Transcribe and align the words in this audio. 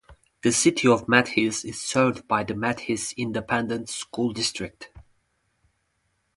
The 0.41 0.51
City 0.51 0.87
of 0.87 1.07
Mathis 1.07 1.63
is 1.63 1.79
served 1.79 2.27
by 2.27 2.43
the 2.43 2.55
Mathis 2.55 3.13
Independent 3.13 3.87
School 3.87 4.33
District. 4.33 4.89